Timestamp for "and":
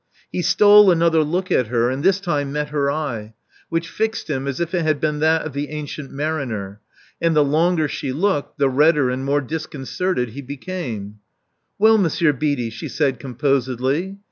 1.91-2.01, 7.21-7.35, 9.11-9.23